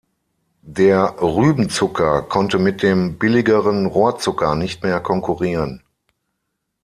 [0.63, 5.83] Der Rübenzucker konnte mit dem billigeren Rohrzucker nicht mehr konkurrieren.